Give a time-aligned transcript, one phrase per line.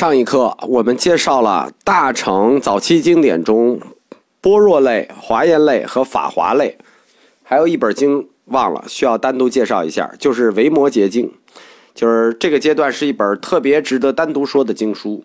[0.00, 3.78] 上一课我们介绍了大乘早期经典中
[4.40, 6.78] 般若类、华严类和法华类，
[7.42, 11.26] 还有一本经忘了，需要单独介绍一下，就是《维摩诘经》，
[11.94, 15.22] 就是这个阶段是一本特别值得单独说的经书，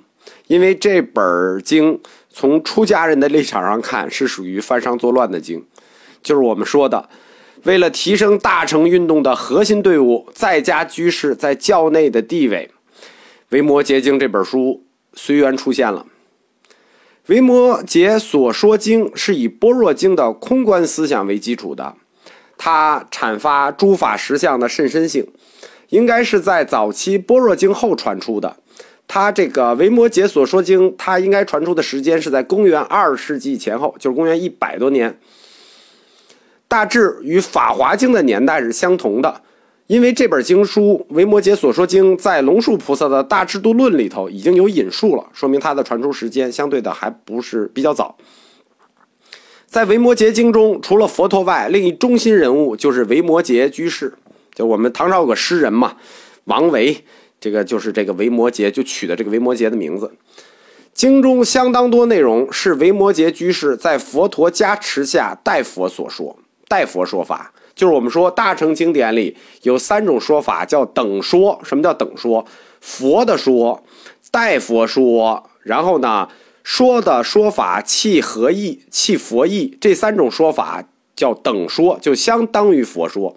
[0.47, 1.23] 因为这本
[1.63, 1.97] 经
[2.29, 5.65] 从出家人的立场上看是属于犯上作乱的经，
[6.21, 7.07] 就是我们说的，
[7.63, 12.69] 为了提升大乘运动的核心队伍在家居士在教内的地位。
[13.55, 14.83] 《维摩诘经》这本书
[15.13, 16.05] 随缘出现了。
[17.27, 21.95] 维摩诘所说经是以般若经的空观思想为基础的，
[22.57, 25.31] 它阐发诸法实相的甚深性，
[25.87, 28.57] 应该是在早期般若经后传出的。
[29.07, 35.17] 它这个维摩诘所说经，它应该传出的时间是在公元二世纪前后，就是公元一百多年，
[36.67, 39.43] 大致与《法华经》的年代是相同的。
[39.87, 48.17] 因为这本经书《维摩诘所说经》在龙树菩萨的大智度论里头已经有引述了，说明它的传出时间相对的还不是比较早。
[49.67, 54.11] 在《维摩诘经》中，除了佛陀外，另一中心人物就是维摩诘居士。
[54.55, 55.97] 就我们唐朝有个诗人嘛，
[56.45, 57.03] 王维，
[57.39, 60.11] 这个就是这个维摩诘就取的这个维摩诘的名字。
[60.93, 66.35] 经中相当多内容是维摩诘居士在佛陀加持下代佛所说，
[66.67, 67.51] 代佛说法。
[67.75, 71.59] 就是我们说大乘经典里有三种说法，叫等说。
[71.63, 72.45] 什么叫等说？
[72.79, 73.83] 佛的说，
[74.31, 76.29] 代佛说，然后呢，
[76.63, 80.83] 说的说法契合意、契佛意，这三种说法
[81.15, 83.35] 叫等说，就相当于佛说。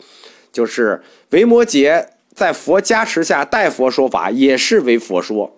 [0.52, 5.56] 就是维摩诘在佛加持下代佛说法，也是为佛说。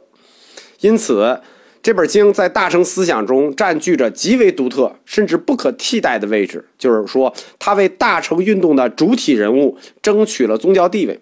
[0.80, 1.40] 因此。
[1.82, 11.18] 这本经在大乘思想中占据着极为独特甚至不可替代的位置，就是说，它为大乘运动的主体人物争取了宗教地位。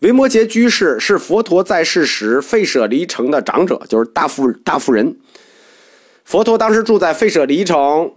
[0.00, 5.16] 维摩诘居士是佛陀在世时费舍离城的长者，就是大富大富人。
[6.24, 8.12] 佛陀当时住在费舍离城，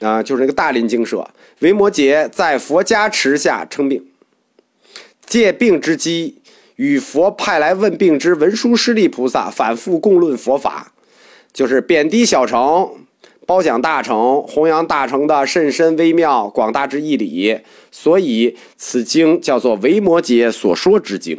[0.00, 1.28] 啊，就是那个大林精舍。
[1.58, 4.06] 维摩诘在佛加持下称病，
[5.26, 6.37] 借病之机。
[6.78, 10.92] 与佛派来问病之文殊师利菩萨反复共论佛法，
[11.52, 12.88] 就是贬低小乘，
[13.44, 17.58] 褒奖大乘，弘扬大乘的甚深微妙广大之义理。
[17.90, 21.36] 所以此经叫做《维摩诘所说之经》。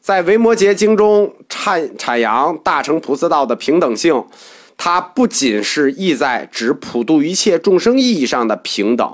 [0.00, 4.24] 在《维摩诘经》中阐阐扬大乘菩萨道的平等性，
[4.78, 9.06] 它不仅是意在指普度一切众生意义上的平等。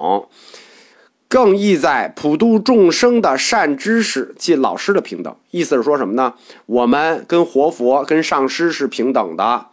[1.31, 6.35] 更意在普度众生的善知识即老师的平等，意思是说什么呢？
[6.67, 9.69] 我们跟活佛、跟上师是平等的，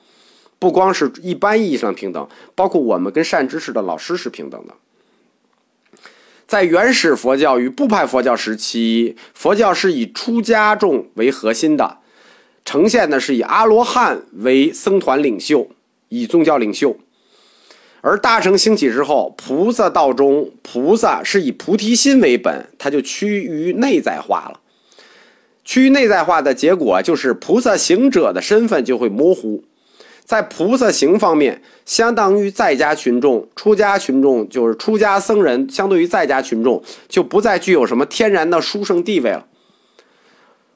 [0.60, 4.76] 不光是一般意义上平等，包括我们跟善知识的老师是平等的。
[6.46, 11.98] 在原始佛教与部派佛教时期，佛教是以出家众为核心的，
[12.64, 15.68] 呈现的是以阿罗汉为僧团领袖，
[16.10, 16.96] 以宗教领袖。
[18.08, 24.62] 而大乘兴起之后，菩萨道中，菩萨是以菩提心为本，它就趋于内在化了。
[25.66, 29.62] 趋于内在化的结果，就是菩萨行者的身份就会模糊。
[30.24, 39.46] 在菩萨行方面，相当于在家群众、出家群众，就是出家僧人，相对于在家群众，就不再具有什么天然的殊胜地位了。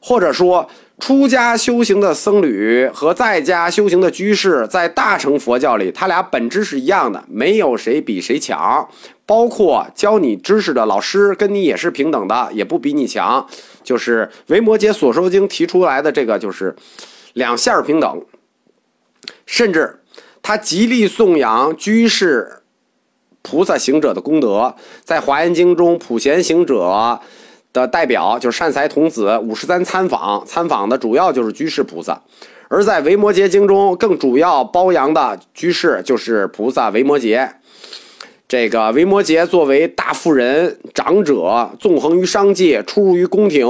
[0.01, 0.67] 或者说，
[1.01, 8.87] 出家修行的僧侣和在家修行的居士，在大乘佛教里，他俩本质是一样的，没有谁比谁强。
[9.25, 13.43] 包括教你知识的老师，跟你也是平等的，也不比你强。
[13.83, 16.75] 就是维摩诘所说经提出来的这个，就是
[17.33, 18.23] 两线平等。
[19.47, 20.01] 甚至
[20.43, 22.61] 他极力颂扬居士、
[23.41, 27.19] 菩萨行者的功德，在华严经中，普贤行者。
[27.73, 32.21] 的代表就是善财童子五十三参访，参访的主要就是居士菩萨，
[32.67, 37.49] 而在维摩诘经中，更主要褒扬的居士就是菩萨维摩诘。
[38.47, 43.65] 这个维摩诘作为大富人、长者，纵横于商界，出入于宫廷，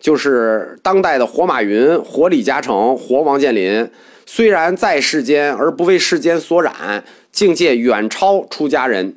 [0.00, 3.88] 就是当代的活马云、活李嘉诚、活王健林。
[4.26, 9.14] 虽然在世间，而不为世间所染，境界远超出家人。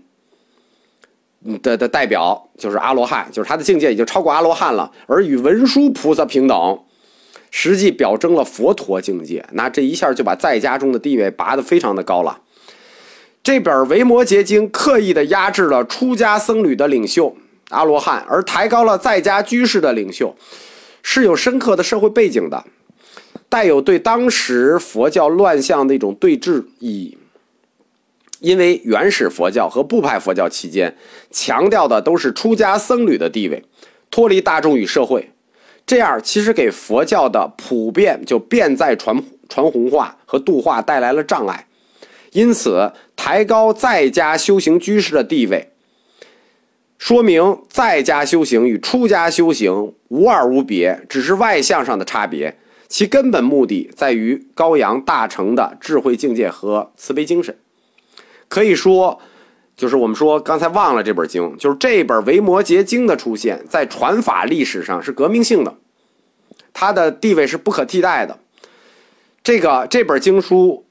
[1.61, 6.79] 的的代表就是阿罗汉，就是他的境界已经超过阿罗汉了，而与文殊菩萨平等，
[7.49, 9.45] 实际表征了佛陀境界。
[9.53, 12.39] 那这一下就把在家中的地位拔得非常的高了。
[13.43, 17.35] 这本《维摩诘经》刻意的压制了出家僧侣的领袖
[17.69, 20.35] 阿罗汉，而抬高了在家居士的领袖，
[21.01, 22.63] 是有深刻的社会背景的，
[23.49, 27.17] 带有对当时佛教乱象的一种对峙意义。
[28.41, 30.97] 因为原始佛教和部派佛教期间
[31.29, 33.63] 强调的都是出家僧侣的地位，
[34.09, 35.29] 脱离大众与社会，
[35.85, 41.67] 这样其实给佛教的普遍就遍在传传弘化和度化带来了障碍，
[42.31, 45.69] 因此抬高在家修行居士的地位，
[46.97, 52.57] 说明在家修行与出家修行无二无别，只是外向上的差别。
[52.87, 57.55] 其根本目的在于高扬大乘的智慧境界和慈悲精神。
[58.51, 59.17] 可以说，
[59.77, 65.77] 就是我们说刚才忘了这本经，就是这本《维摩诘经》的出现，在传法历史上是革命性的，
[66.73, 68.37] 它的地位是不可替代的。
[69.41, 70.85] 这个这本经书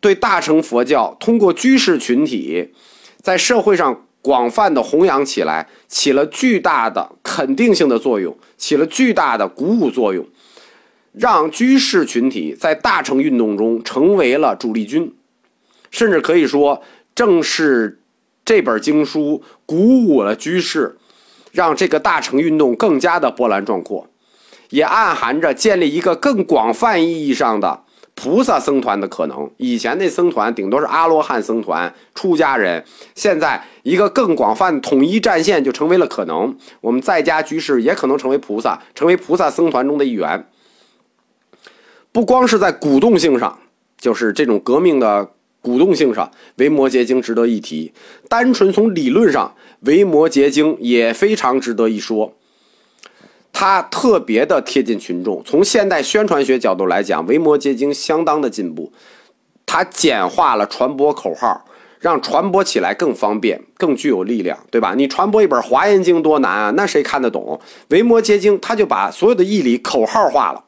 [0.00, 2.72] 对大乘佛教通过居士群体
[3.20, 10.26] 在社会上广泛的弘扬起来，起了巨大的肯定性的作用，起了巨大的鼓舞作用。
[11.12, 15.12] 让居士群体在大乘运动中成为了主力军，
[15.90, 16.82] 甚至可以说，
[17.14, 18.00] 正是
[18.44, 20.96] 这本经书鼓舞了居士，
[21.52, 24.08] 让这个大乘运动更加的波澜壮阔，
[24.70, 27.82] 也暗含着建立一个更广泛意义上的
[28.14, 29.50] 菩萨僧团的可能。
[29.56, 32.84] 以前那僧团顶多是阿罗汉僧团、出家人，
[33.14, 36.56] 现在一个更广泛统一战线就成为了可能。
[36.80, 40.46] 我们在家居士也可能成为菩萨，成为菩萨僧团中的一员。
[42.12, 43.58] 不光是在鼓动性上，
[43.98, 45.30] 就是这种革命的
[45.62, 46.26] 鼓动性上，
[46.56, 47.92] 《维摩诘经》值得一提。
[48.28, 52.34] 单纯从理论上，《维摩诘经》也非常值得一说。
[53.52, 55.42] 它特别的贴近群众。
[55.44, 58.92] 从现代宣传学角度来讲，《维摩诘经》相当的进步。
[59.66, 61.64] 它简化了传播口号，
[61.98, 64.94] 让传播起来更方便、更具有力量，对吧？
[64.96, 66.70] 你传播一本《华严经》多难啊？
[66.76, 67.60] 那谁看得懂？
[67.88, 70.64] 《维摩诘经》它就把所有的义理口号化了。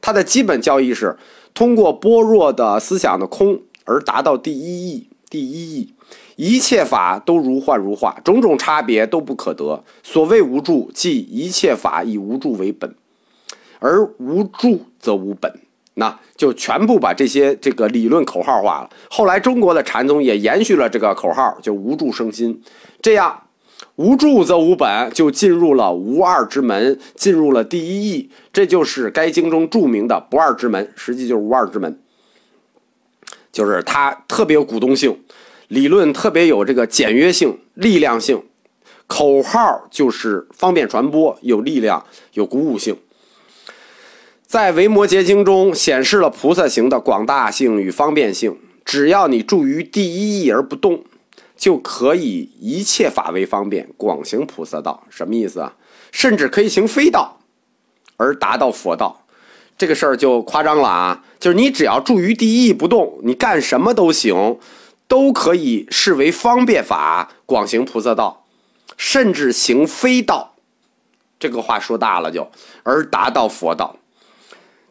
[0.00, 1.16] 它的基本教义是
[1.52, 5.08] 通过般若的思想的空而达到第一义。
[5.30, 5.94] 第一义，
[6.36, 9.82] 一切法都如幻如化，种种差别都不可得。
[10.02, 12.94] 所谓无助，即一切法以无助为本，
[13.80, 15.52] 而无助则无本。
[15.94, 18.90] 那就全部把这些这个理论口号化了。
[19.10, 22.62] 后来中国的禅宗也延续了这个口号，就无助生心。
[23.02, 23.40] 这样。
[23.96, 31.98] 无助则无本，就进入了无二之门，进入了第一义，这就是该经中著名的不二之门，实际就是无二之门。
[33.54, 35.18] 就是它特别有鼓动性，
[35.68, 38.42] 理论特别有这个简约性、力量性，
[39.06, 42.96] 口号就是方便传播，有力量、有鼓舞性。
[44.44, 51.04] 在《维摩诘经》中显示了菩萨行的广大性与方便性，只要你住于第一义而不动。
[51.56, 55.76] 就可以一切法为方便，广行菩萨道，什么意思啊？
[56.10, 57.38] 甚至可以行非道，
[58.16, 59.23] 而达到佛道，
[59.76, 61.24] 这个事儿就夸张了啊！
[61.38, 64.58] 就是你只要住于第一不动，你干什么都行，
[65.08, 68.44] 都可以视为方便法，广行菩萨道，
[68.96, 70.54] 甚至行非道，
[71.38, 72.50] 这个话说大了就，
[72.82, 73.96] 而达到佛道。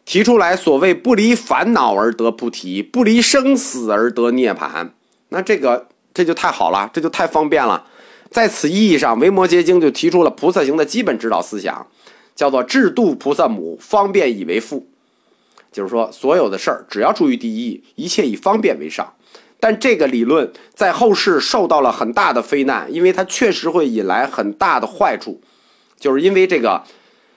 [0.04, 4.90] 提出来所谓不离烦恼而得菩提，不离生死而得涅槃，
[5.30, 5.88] 那这个。
[6.16, 7.86] 这就太好了，这就太方便了。
[8.30, 11.84] 在此意义上，《维摩诘经》就提出了菩萨行的基本指导思想，
[12.34, 14.86] 叫做“制度菩萨母，方便以为父”。
[15.72, 19.14] 就是说，所有的事儿只要注意第一，一切以方便为上。
[19.58, 25.40] 但这个理论在后世受到了很大的非难，因为它确实会引来很大的坏处。
[25.98, 26.84] 就是因为这个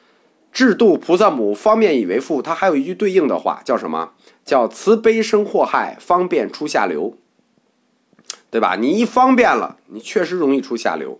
[0.51, 4.11] “制度菩萨母，方便以为父”，它还有一句对应的话，叫什么？
[4.43, 7.17] 叫“慈悲生祸害，方便出下流”。
[8.49, 8.75] 对吧？
[8.75, 11.19] 你一方便了，你确实容易出下流。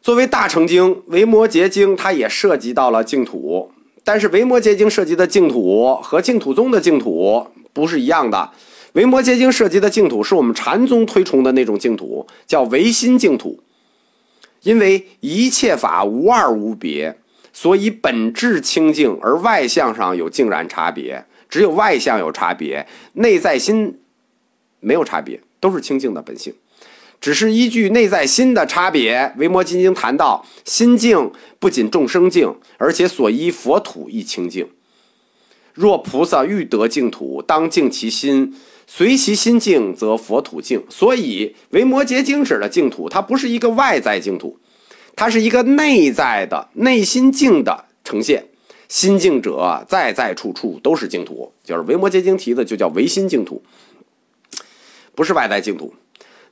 [0.00, 3.70] 作为大乘经《维摩诘经》，它也涉及到了净土，
[4.04, 8.50] 但是《维摩诘经》涉及的净土和净土宗的净土不是一样的。
[8.92, 13.60] 《维摩诘经》涉及的净土是我们禅宗推崇的那种净土，叫唯心净土。
[14.62, 17.18] 因为一切法无二无别，
[17.52, 21.24] 所以本质清净，而外相上有竟然差别。
[21.48, 24.00] 只有外相有差别，内在心
[24.80, 25.40] 没有差别。
[25.60, 26.54] 都是清净的本性，
[27.20, 29.18] 只是依据内在心的差别。
[29.36, 34.68] 《维摩诘经》谈到，心净不仅众生净，而且所依佛土亦清净。
[35.74, 38.54] 若菩萨欲得净土，当净其心，
[38.86, 40.84] 随其心净，则佛土净。
[40.90, 44.58] 所以，《维摩诘经》指的净土，它不是一个外在净土，
[45.14, 48.46] 它是一个内在的内心净的呈现。
[48.88, 51.52] 心净者，在在处处都是净土。
[51.62, 53.62] 就是《维摩诘经》提的，就叫唯心净土。
[55.14, 55.94] 不是外在净土，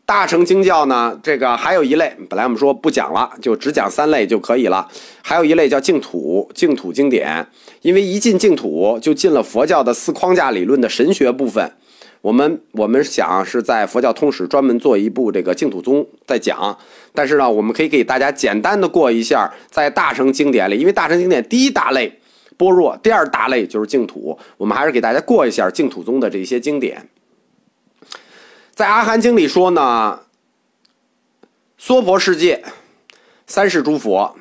[0.07, 1.19] 大乘经教呢？
[1.21, 4.87] 这个还有一类，本来我们说不讲了，就只讲三类就可以了。
[5.21, 7.45] 还有一类叫净土，净土经典，
[7.83, 11.73] 因为一进净土就进了佛教的四框架理论的神学部分，
[12.21, 16.79] 我们我们想是在佛教通史专门做一部这个净土宗在讲，
[17.13, 22.21] 但是呢，我们可以给大家简单的过一下，在大乘经典里，因为大乘经典第一大类
[22.57, 27.05] 般若，第二大类就是净土，我们还是给大家过一下净土宗的这些经典。
[28.77, 30.21] 在阿含经里说呢，
[31.79, 32.63] 娑婆世界
[33.47, 34.37] 三世诸佛。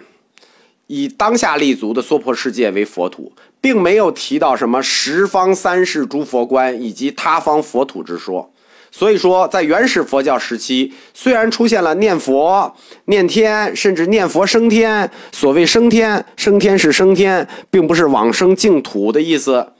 [0.87, 8.51] 以当下立足的娑婆世界为佛土，并没有提到什么十方三世诸佛观以及他方佛土之说。
[8.91, 12.75] 所以说，在原始佛教时期，虽然出现了念佛、
[13.05, 15.09] 念天，甚至念佛升天。
[15.31, 19.71] 所谓升天，升天是升天，并不是往生净土的意思。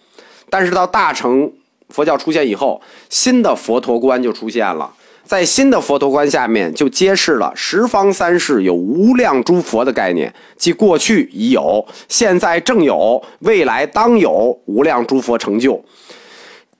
[0.50, 1.52] 但是到大乘
[1.90, 4.92] 佛教出现以后，新的佛陀观就出现了。
[5.24, 15.84] 在新的佛陀观下面，就揭示了十方三世有无量诸佛的概念，即过去已有，现在正有，未来当有无量诸佛成就。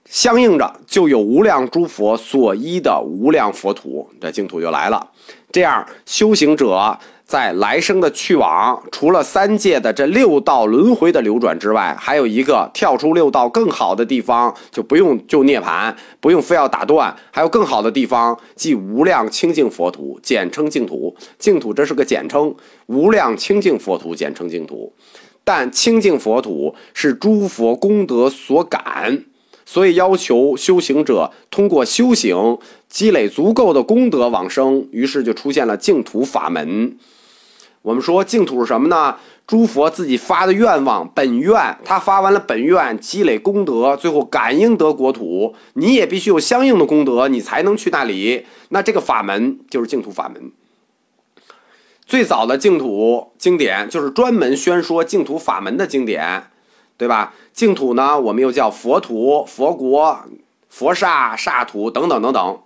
[0.08, 5.04] 相应着就有无量诸佛所依的无量佛土，这净土就来了。
[5.50, 6.96] 这样修行者。
[7.26, 21.16] 在来生的去往，除了三界的这六道轮回的流转之外，还有一个跳出六道更好的地方，就不用就涅槃，不用非要打断，还有更好的地方，即无量清净佛土，简称净土。
[21.36, 22.54] 净土这是个简称，
[22.86, 24.92] 无量清净佛土简称净土。
[25.42, 29.24] 但清净佛土是诸佛功德所感。
[29.68, 32.56] 所以要求修行者通过修行
[32.88, 36.96] 积累足够的功德往生，于是就出现了净土法门。
[37.86, 39.14] 我们说净土是什么呢？
[39.46, 45.54] 诸佛自己发的愿望本愿，他发完了本愿，积累功德，最后感应得国土。
[45.74, 48.44] 你也必须有相应的功德，你才能去那里。
[48.70, 50.50] 那这个法门就是净土法门。
[52.04, 56.50] 最早的净土经典就是专门宣说净土法门的经典。
[56.98, 57.34] 对吧？
[57.52, 60.24] 净土呢，我们又叫佛土、佛国、
[60.68, 62.58] 佛刹、刹土等等等等。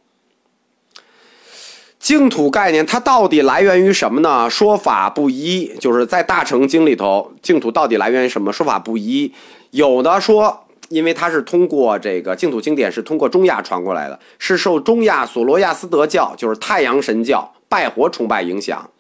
[2.01, 4.51] 净土概念它到底来源于什么呢？
[4.51, 8.53] 说法不一，就是在大乘经里头，净土到底来源于什么？
[8.53, 9.33] 说法不一。
[9.71, 18.91] 有的说，因为它是通过这个净土经典是通过中亚传过来的，是受中亚索罗亚斯德教，就是太阳神教拜火崇拜影响。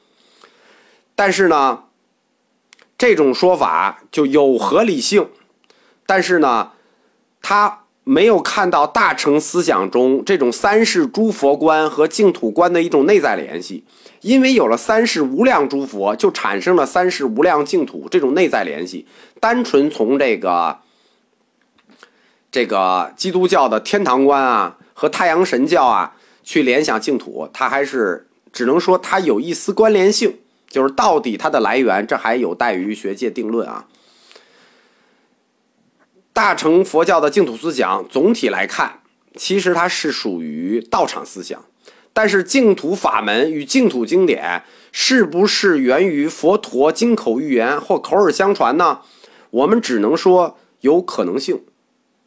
[1.16, 1.84] 但是呢？
[2.98, 5.26] 这种说法就有合理性，
[6.04, 6.72] 但是呢，
[7.40, 13.84] 它没有看到大乘思想中这种三世诸佛观和净土观的一种内在联系。
[14.22, 19.06] 因为有了三世无量诸佛，就产生了三世无量净土这种内在联系。
[19.38, 20.78] 单纯从这个
[22.50, 30.38] 这个基督教的天堂观啊和太阳神教啊去联想净土，它还是只能说它有一丝关联性。
[30.68, 33.86] 就是到底它的来源，这还有待于学界定论啊。
[36.32, 39.00] 大乘佛教的净土思想总体来看，
[39.36, 41.64] 其实它是属于道场思想，
[42.12, 49.00] 但是净土法门与净土经典是不是源于佛陀金口玉言或口耳相传呢？
[49.50, 51.62] 我们只能说有可能性，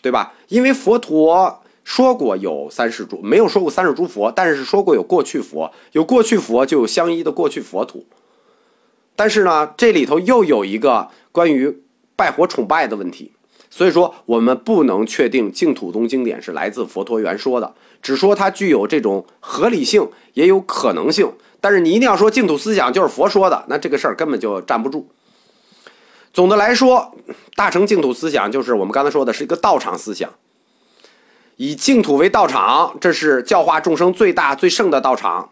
[0.01, 0.33] 对吧？
[0.47, 1.59] 因为佛陀。
[1.85, 8.05] 说过有三世诸，没有说过三世诸佛，但是说过有过去佛，有过去佛就有相依的过去佛土。
[9.17, 11.83] 但是呢，这里头又有一个关于
[12.15, 13.33] 拜火崇拜的问题，
[13.75, 21.33] 所以说我们不能确定净土宗经典是来自佛陀原说的，只说它具有这种合理性，也有可能性。
[21.59, 25.09] 但是你一定要说净土思想就是佛说的，那这个事儿根本就站不住。
[26.31, 27.15] 总的来说，
[27.55, 30.29] 大乘净土思想就是我们刚才说的是一个道场思想，
[31.55, 35.49] 以净土为道场，这是教化众生最大最盛的道场。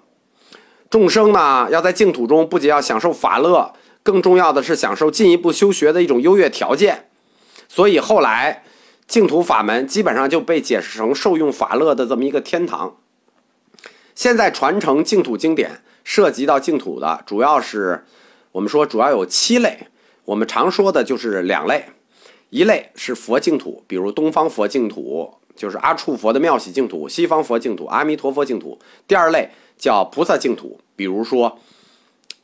[0.92, 3.74] 众生呢，要在净土中不仅要享受法乐，
[4.04, 7.08] 更重要的是享受进一步修学的一种优越条件。
[7.74, 8.64] 所以后来
[9.08, 12.98] 净土法门基本上就被解释成受用法乐的这么一个天堂。
[14.14, 18.04] 现在传承净土经典，涉及到净土的主要是
[18.52, 19.88] 我们说主要有七类，
[20.26, 21.86] 我们常说的就是两类，
[22.50, 28.78] 一类是佛净土，比如东方佛净土，就是阿处佛的妙喜净土；西方佛净土，阿弥陀佛净土。
[29.08, 29.52] 第二类。
[29.78, 31.58] 叫菩萨净土，比如说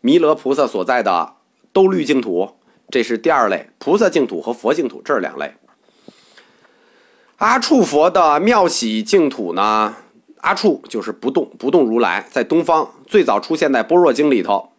[0.01, 1.35] 弥勒菩萨所在的
[1.71, 2.56] 兜率净土，
[2.89, 5.53] 这是第二类菩萨净土和佛净土，这是两类。
[7.37, 9.95] 阿处佛的妙喜净土呢？
[10.41, 14.69] 阿处就是不动不动如来，在东方最早出现在般若经里头。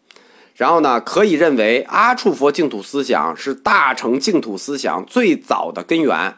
[0.55, 6.35] 然后呢，可以认为阿处佛净土思想是大乘净土思想最早的根源，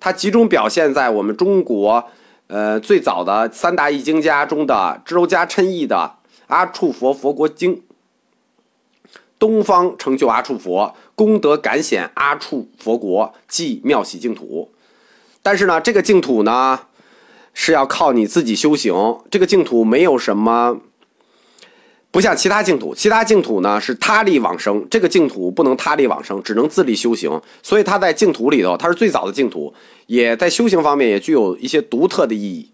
[0.00, 2.04] 它集中表现在我们中国。
[2.48, 5.96] 呃，最早的三大译经家中的支娄迦谶译的
[6.48, 7.76] 《阿处佛佛国经》，
[9.42, 14.70] 东方成就阿处佛，功德感显阿处佛国，即妙喜净土。
[15.42, 16.78] 但是呢，这个净土呢，
[17.52, 18.94] 是要靠你自己修行。
[19.32, 20.78] 这个净土没有什么，
[22.12, 27.42] 不像其他净土，其他净土呢是他力往生，这个净土不能他力往生，只能自力修行。
[27.64, 29.74] 所以它在净土里头，它是最早的净土，
[30.06, 32.70] 也在修行方面也具有一些独特的意义。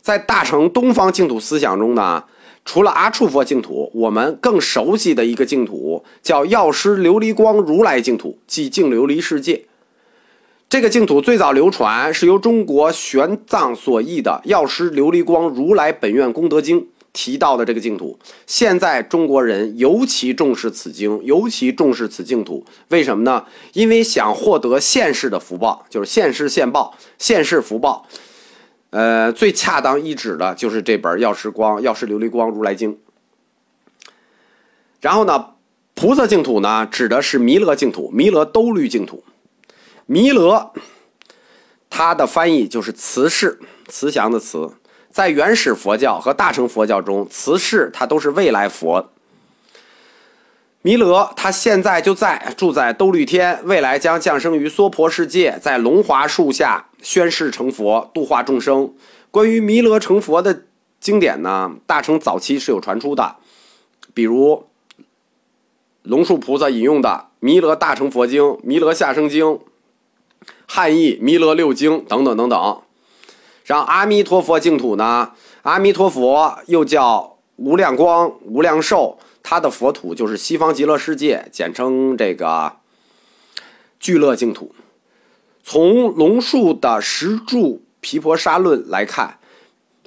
[0.00, 2.24] 在大乘东方净土思想中呢。
[2.66, 9.64] 除了阿处佛净土，我们更熟悉的一个净土叫药师琉璃光如来净土，即净琉璃世界。
[10.68, 16.80] 这个净土最早流传是由中国玄奘所译的《药师琉璃光如来本愿功德经》
[17.12, 18.18] 提到的这个净土。
[18.48, 22.64] 现在中国人尤其重视此经，尤其重视此净土。
[22.88, 23.44] 为什么呢？
[23.74, 28.04] 因为想获得现世的福报，就是现世现报、现世福报。
[28.96, 32.94] 呃，最恰当一指的就是这本《药师光药师琉璃光如来经》。
[35.02, 35.48] 然后呢，
[35.92, 39.22] 菩萨净土呢，指的是弥勒净土，弥勒兜率净土。
[40.06, 40.72] 弥勒，
[41.90, 44.72] 它的翻译就是慈氏，慈祥的慈。
[45.10, 49.10] 在原始佛教和大乘佛教中，慈氏它都是未来佛。
[50.80, 58.92] 弥勒他现在就在住在兜率天，未来将降生于娑婆世界，在龙华树下宣誓成佛，度化众生。
[59.30, 60.64] 关于弥勒成佛的
[60.98, 63.36] 经典呢，大乘早期是有传出的，
[64.12, 64.66] 比如
[66.02, 67.08] 龙树菩萨引用的
[67.38, 69.44] 《弥勒大乘佛经》《弥勒下生经》，
[70.66, 72.82] 汉译《弥勒六经》等等等等。
[73.64, 75.30] 让阿弥陀佛净土呢，
[75.62, 79.16] 阿弥陀佛又叫无量光、无量寿。
[79.44, 82.78] 他的佛土就是西方极乐世界，简称这个
[84.00, 84.74] 聚乐净土。
[85.68, 89.38] 从龙树的《十住毗婆沙论》来看，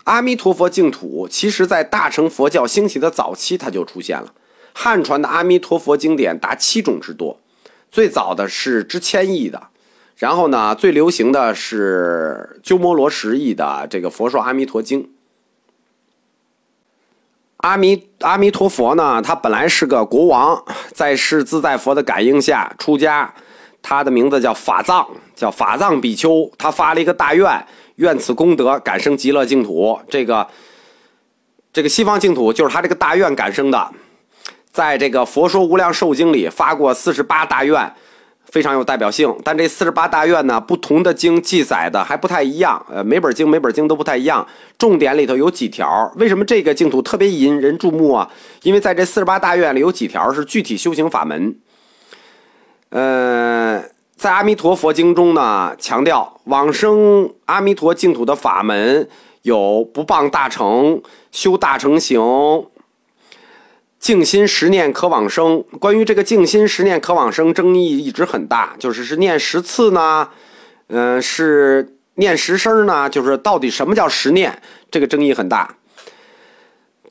[0.05, 4.33] 阿弥陀佛净土其实在大乘佛教兴起的早期，它就出现了。
[4.71, 7.41] 汉传的阿弥陀佛经典达七种之多，
[7.91, 9.67] 最早的是支千译的，
[10.15, 15.03] 然后呢，最流行的是鸠摩罗什译的这个《佛说阿弥陀经》。
[17.57, 19.21] 阿弥阿弥陀佛呢？
[19.21, 20.63] 他本来是个国王，
[20.93, 23.33] 在世自在佛的感应下出家。
[23.81, 26.51] 他的名字叫法藏，叫法藏比丘。
[26.57, 29.99] 他发了一个大愿，愿此功德感生极乐净土。
[30.09, 30.47] 这个
[31.71, 33.89] 这个西方净土就是他这个大愿感生的。
[34.71, 37.93] 在这个《佛说无量寿经》里发过四十八大愿。
[38.51, 44.43] 非常有代表性，但这四十八大愿呢，不同的经记载的还不太一样，呃，每本经每本经都不太一样。
[44.75, 48.27] 重点里头有几条，为什么这个净土特别引人注目啊？
[48.63, 51.55] 因为在这四十八大愿里有几条是具体修行法门。
[52.89, 53.83] 呃，
[54.15, 59.07] 在阿弥陀佛经中呢，强调往生阿弥陀净土的法门
[59.43, 62.19] 有不谤大乘、修大乘行。
[63.99, 65.63] 静心十念可往生。
[65.77, 70.29] 关于这个静心十念可往生，争议一直很大，就是是念十次呢，
[70.87, 73.09] 嗯，是念十声呢？
[73.09, 74.61] 就是到底什么叫十念？
[74.89, 75.75] 这个争议很大。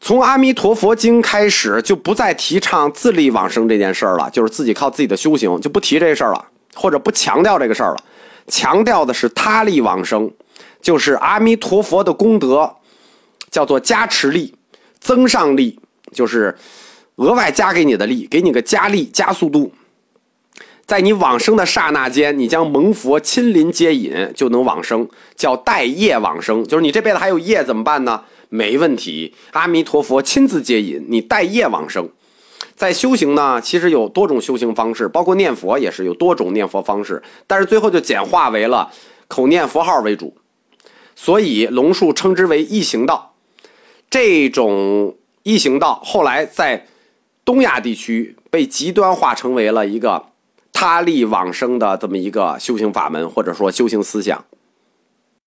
[0.00, 7.96] 从《阿弥陀佛经》开始，就不再提倡自力往生这件事儿了，就是自己靠自己的修行，就不提这事儿了，或者不强调这个事儿了，
[8.46, 10.30] 强调的是他力往生，
[10.80, 12.76] 就是阿弥陀佛的功德，
[13.50, 14.54] 叫做加持力、
[15.00, 15.78] 增上力。
[16.10, 16.56] 就是
[17.16, 19.70] 额外加给你的力，给你个加力加速度，
[20.86, 25.06] 在你往生的刹那间，你将蒙佛亲临接引，就能往生，
[25.36, 26.66] 叫带业往生。
[26.66, 28.22] 就是你这辈子还有业怎么办呢？
[28.48, 32.08] 没问题，阿弥陀佛亲自接引，你带业往生。
[32.74, 38.90] 在修行呢，其实有多种修行方式，包括念佛也是有多种念佛方式，但是最后就简化为了
[39.26, 40.36] 口念佛号为主，
[41.14, 43.34] 所以龙树称之为易行道。
[44.10, 45.14] 这种。
[45.44, 46.86] 一行道后来在
[47.42, 50.26] 东亚地区被极端化，成为了一个
[50.74, 54.44] 他力往生的这么一个修行法门，或者说修行思想。